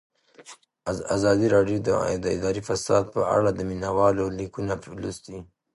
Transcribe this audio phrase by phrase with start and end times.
[1.15, 1.77] ازادي راډیو
[2.23, 5.37] د اداري فساد په اړه د مینه والو لیکونه لوستي.